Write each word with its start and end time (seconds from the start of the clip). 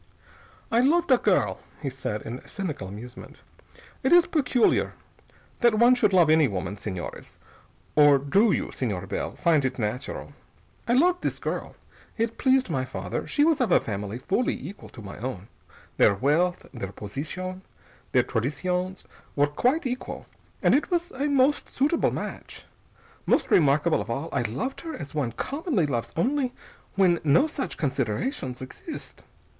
"I 0.71 0.79
loved 0.79 1.11
a 1.11 1.19
girl," 1.19 1.59
he 1.79 1.91
said 1.91 2.23
in 2.23 2.39
a 2.39 2.47
cynical 2.47 2.87
amusement. 2.87 3.41
"It 4.01 4.11
is 4.11 4.25
peculiar 4.25 4.95
that 5.59 5.75
one 5.77 5.93
should 5.93 6.11
love 6.11 6.27
any 6.31 6.47
woman, 6.47 6.75
señores 6.75 7.35
or 7.95 8.17
do 8.17 8.51
you, 8.51 8.69
Señor 8.69 9.07
Bell, 9.07 9.35
find 9.35 9.63
it 9.63 9.77
natural? 9.77 10.33
I 10.87 10.93
loved 10.93 11.21
this 11.21 11.37
girl. 11.37 11.75
It 12.17 12.39
pleased 12.39 12.67
my 12.67 12.83
father. 12.83 13.27
She 13.27 13.43
was 13.43 13.61
of 13.61 13.71
a 13.71 13.79
family 13.79 14.17
fully 14.17 14.55
equal 14.55 14.89
to 14.89 15.03
my 15.03 15.19
own: 15.19 15.49
their 15.97 16.15
wealth, 16.15 16.65
their 16.73 16.91
position, 16.91 17.61
their 18.11 18.23
traditions 18.23 19.03
were 19.35 19.45
quite 19.45 19.85
equal, 19.85 20.25
and 20.63 20.73
it 20.73 20.89
was 20.89 21.11
a 21.11 21.27
most 21.27 21.69
suitable 21.69 22.09
match. 22.09 22.65
Most 23.27 23.51
remarkable 23.51 24.01
of 24.01 24.09
all, 24.09 24.29
I 24.33 24.41
loved 24.41 24.81
her 24.81 24.95
as 24.95 25.13
one 25.13 25.31
commonly 25.33 25.85
loves 25.85 26.11
only 26.17 26.53
when 26.95 27.19
no 27.23 27.45
such 27.45 27.77
considerations 27.77 28.63
exist. 28.63 29.25